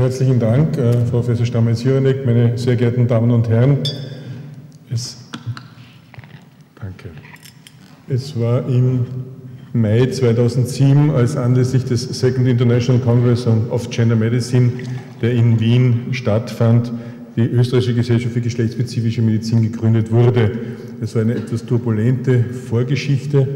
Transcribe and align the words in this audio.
Herzlichen 0.00 0.38
Dank, 0.38 0.78
äh, 0.78 0.92
Frau 1.10 1.20
Professor 1.20 1.44
Stammes-Juranek, 1.44 2.24
meine 2.24 2.56
sehr 2.56 2.74
geehrten 2.74 3.06
Damen 3.06 3.30
und 3.32 3.50
Herren. 3.50 3.80
Es, 4.90 5.18
danke. 6.74 7.10
Es 8.08 8.34
war 8.40 8.66
im 8.66 9.00
Mai 9.74 10.06
2007, 10.06 11.10
als 11.10 11.36
anlässlich 11.36 11.84
des 11.84 12.04
Second 12.18 12.48
International 12.48 12.98
Congress 13.02 13.46
of 13.46 13.90
Gender 13.90 14.16
Medicine, 14.16 14.72
der 15.20 15.32
in 15.32 15.60
Wien 15.60 16.06
stattfand, 16.12 16.90
die 17.36 17.42
Österreichische 17.42 17.94
Gesellschaft 17.94 18.32
für 18.32 18.40
geschlechtsspezifische 18.40 19.20
Medizin 19.20 19.60
gegründet 19.60 20.10
wurde. 20.10 20.50
Es 21.02 21.14
war 21.14 21.20
eine 21.20 21.34
etwas 21.34 21.66
turbulente 21.66 22.42
Vorgeschichte, 22.44 23.46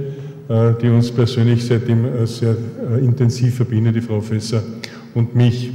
äh, 0.51 0.73
die 0.83 0.91
uns 0.91 1.11
persönlich 1.11 1.65
seitdem 1.65 2.05
äh, 2.05 2.27
sehr 2.27 2.55
äh, 2.93 3.03
intensiv 3.03 3.55
verbindet, 3.55 3.97
die 3.97 4.03
Frau 4.03 4.19
Professor 4.19 4.63
und 5.15 5.35
mich. 5.35 5.73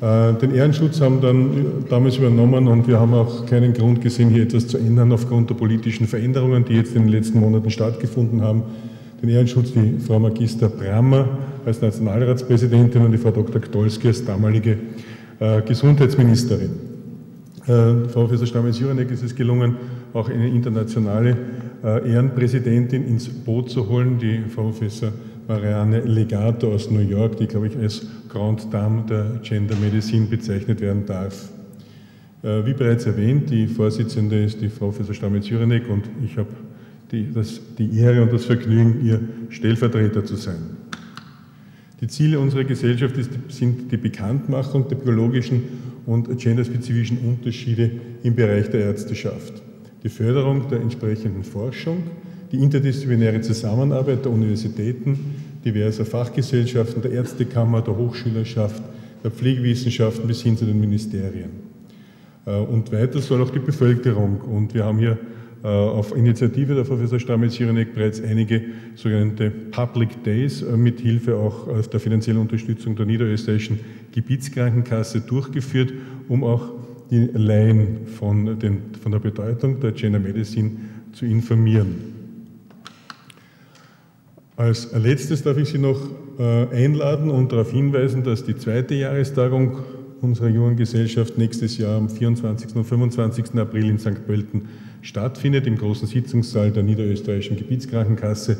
Den 0.00 0.54
Ehrenschutz 0.54 0.98
haben 1.02 1.20
dann 1.20 1.84
damals 1.90 2.16
übernommen 2.16 2.68
und 2.68 2.88
wir 2.88 2.98
haben 2.98 3.12
auch 3.12 3.44
keinen 3.44 3.74
Grund 3.74 4.00
gesehen, 4.00 4.30
hier 4.30 4.44
etwas 4.44 4.66
zu 4.66 4.78
ändern 4.78 5.12
aufgrund 5.12 5.50
der 5.50 5.54
politischen 5.56 6.06
Veränderungen, 6.06 6.64
die 6.64 6.72
jetzt 6.72 6.96
in 6.96 7.02
den 7.02 7.10
letzten 7.10 7.38
Monaten 7.40 7.70
stattgefunden 7.70 8.40
haben. 8.40 8.62
Den 9.20 9.28
Ehrenschutz 9.28 9.72
die 9.72 9.98
Frau 9.98 10.18
Magister 10.18 10.70
Brammer 10.70 11.28
als 11.66 11.82
Nationalratspräsidentin 11.82 13.02
und 13.02 13.12
die 13.12 13.18
Frau 13.18 13.30
Dr. 13.30 13.60
Gdolski 13.60 14.08
als 14.08 14.24
damalige 14.24 14.78
Gesundheitsministerin. 15.66 16.70
Äh, 17.66 18.08
Frau 18.08 18.22
Professor 18.22 18.46
Stammes-Juranek 18.46 19.10
ist 19.10 19.22
es 19.22 19.34
gelungen, 19.34 19.76
auch 20.12 20.28
eine 20.28 20.48
internationale 20.48 21.36
äh, 21.84 22.10
Ehrenpräsidentin 22.10 23.06
ins 23.06 23.28
Boot 23.28 23.70
zu 23.70 23.88
holen, 23.88 24.18
die 24.18 24.40
Frau 24.52 24.64
Professor 24.64 25.12
Marianne 25.50 25.98
Legato 26.02 26.72
aus 26.72 26.92
New 26.92 27.00
York, 27.00 27.36
die, 27.38 27.48
glaube 27.48 27.66
ich, 27.66 27.76
als 27.76 28.06
Grand 28.28 28.72
Dame 28.72 29.04
der 29.10 29.40
Gender 29.42 29.74
Medicine 29.74 30.26
bezeichnet 30.26 30.80
werden 30.80 31.04
darf. 31.06 31.50
Äh, 32.44 32.64
wie 32.64 32.72
bereits 32.72 33.04
erwähnt, 33.06 33.50
die 33.50 33.66
Vorsitzende 33.66 34.44
ist 34.44 34.60
die 34.60 34.68
Frau 34.68 34.90
Professor 34.90 35.12
Stammes-Juranek 35.12 35.90
und 35.90 36.04
ich 36.24 36.38
habe 36.38 36.50
die, 37.10 37.32
das, 37.32 37.60
die 37.76 37.98
Ehre 37.98 38.22
und 38.22 38.32
das 38.32 38.44
Vergnügen, 38.44 39.04
ihr 39.04 39.20
Stellvertreter 39.48 40.24
zu 40.24 40.36
sein. 40.36 40.76
Die 42.00 42.06
Ziele 42.06 42.38
unserer 42.38 42.62
Gesellschaft 42.62 43.16
ist, 43.16 43.32
sind 43.48 43.90
die 43.90 43.96
Bekanntmachung 43.96 44.86
der 44.86 44.96
biologischen 44.96 45.64
und 46.06 46.38
genderspezifischen 46.38 47.18
Unterschiede 47.26 47.90
im 48.22 48.36
Bereich 48.36 48.70
der 48.70 48.82
Ärzteschaft, 48.82 49.54
die 50.04 50.10
Förderung 50.10 50.68
der 50.68 50.80
entsprechenden 50.80 51.42
Forschung, 51.42 52.04
die 52.52 52.56
interdisziplinäre 52.56 53.40
Zusammenarbeit 53.40 54.24
der 54.24 54.32
Universitäten, 54.32 55.18
diverser 55.64 56.04
Fachgesellschaften, 56.04 57.02
der 57.02 57.12
Ärztekammer, 57.12 57.82
der 57.82 57.96
Hochschülerschaft, 57.96 58.82
der 59.22 59.30
Pflegewissenschaften 59.30 60.26
bis 60.26 60.42
hin 60.42 60.56
zu 60.56 60.64
den 60.64 60.80
Ministerien. 60.80 61.50
Äh, 62.46 62.56
und 62.56 62.92
weiter 62.92 63.20
soll 63.20 63.42
auch 63.42 63.50
die 63.50 63.58
Bevölkerung, 63.58 64.40
und 64.40 64.74
wir 64.74 64.84
haben 64.84 64.98
hier 64.98 65.18
äh, 65.62 65.68
auf 65.68 66.16
Initiative 66.16 66.74
der 66.74 66.84
Professor 66.84 67.18
Stamets-Jirenek 67.18 67.94
bereits 67.94 68.22
einige 68.22 68.62
sogenannte 68.94 69.50
Public 69.50 70.24
Days 70.24 70.62
äh, 70.62 70.76
mit 70.76 71.00
Hilfe 71.00 71.36
auch 71.36 71.68
der 71.86 72.00
finanziellen 72.00 72.40
Unterstützung 72.40 72.96
der 72.96 73.06
niederösterreichischen 73.06 73.78
Gebietskrankenkasse 74.12 75.20
durchgeführt, 75.20 75.92
um 76.28 76.42
auch 76.42 76.72
die 77.10 77.28
Laien 77.34 78.06
von, 78.06 78.58
den, 78.58 78.82
von 79.02 79.12
der 79.12 79.18
Bedeutung 79.18 79.80
der 79.80 79.92
Gender 79.92 80.20
Medicine 80.20 80.70
zu 81.12 81.26
informieren. 81.26 82.19
Als 84.60 84.92
letztes 84.92 85.42
darf 85.42 85.56
ich 85.56 85.70
Sie 85.70 85.78
noch 85.78 85.98
äh, 86.38 86.84
einladen 86.84 87.30
und 87.30 87.50
darauf 87.50 87.70
hinweisen, 87.70 88.22
dass 88.24 88.44
die 88.44 88.54
zweite 88.54 88.94
Jahrestagung 88.94 89.78
unserer 90.20 90.48
jungen 90.48 90.76
Gesellschaft 90.76 91.38
nächstes 91.38 91.78
Jahr 91.78 91.96
am 91.96 92.10
24. 92.10 92.76
und 92.76 92.84
25. 92.84 93.54
April 93.54 93.88
in 93.88 93.98
St. 93.98 94.26
Pölten 94.26 94.68
stattfindet, 95.00 95.66
im 95.66 95.78
großen 95.78 96.06
Sitzungssaal 96.06 96.72
der 96.72 96.82
Niederösterreichischen 96.82 97.56
Gebietskrankenkasse 97.56 98.58